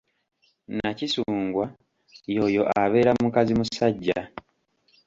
[0.77, 1.65] Nakisungwa
[2.33, 4.19] y'oyo abeera mukazimusajja.